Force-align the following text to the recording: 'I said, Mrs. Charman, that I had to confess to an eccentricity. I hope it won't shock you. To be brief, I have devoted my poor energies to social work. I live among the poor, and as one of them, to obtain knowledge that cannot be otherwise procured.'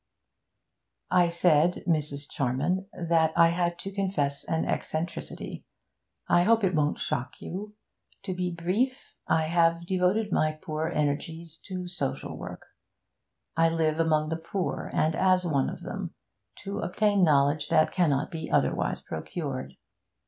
'I 1.11 1.29
said, 1.29 1.83
Mrs. 1.85 2.27
Charman, 2.27 2.87
that 2.91 3.33
I 3.37 3.49
had 3.49 3.77
to 3.77 3.91
confess 3.93 4.41
to 4.41 4.51
an 4.51 4.65
eccentricity. 4.65 5.63
I 6.27 6.41
hope 6.41 6.63
it 6.63 6.73
won't 6.73 6.97
shock 6.97 7.39
you. 7.39 7.75
To 8.23 8.33
be 8.33 8.49
brief, 8.49 9.13
I 9.27 9.43
have 9.43 9.85
devoted 9.85 10.31
my 10.31 10.53
poor 10.53 10.87
energies 10.87 11.55
to 11.65 11.87
social 11.87 12.35
work. 12.35 12.65
I 13.55 13.69
live 13.69 13.99
among 13.99 14.29
the 14.29 14.37
poor, 14.37 14.89
and 14.91 15.15
as 15.15 15.45
one 15.45 15.69
of 15.69 15.83
them, 15.83 16.15
to 16.63 16.79
obtain 16.79 17.23
knowledge 17.23 17.67
that 17.67 17.91
cannot 17.91 18.31
be 18.31 18.49
otherwise 18.49 19.01
procured.' 19.01 19.75